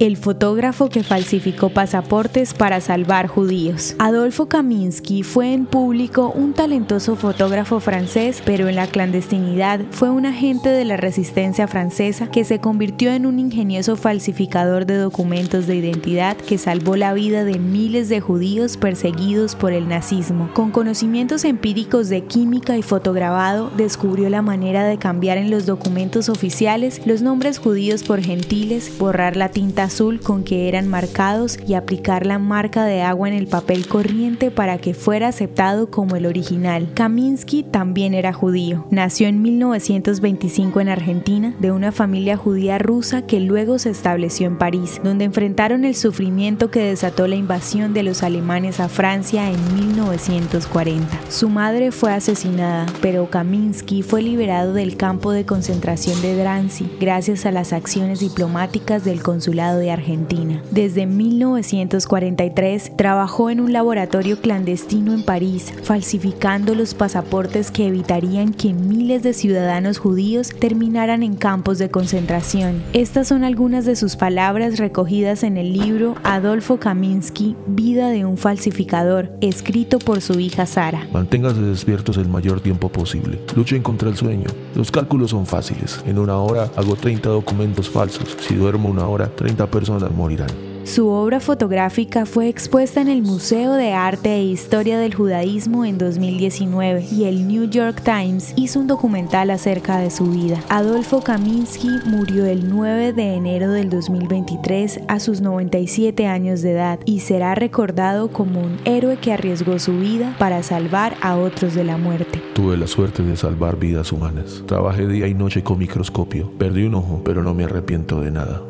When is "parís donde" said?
44.58-45.24